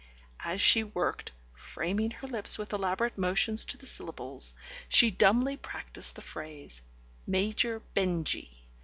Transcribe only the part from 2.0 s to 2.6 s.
her lips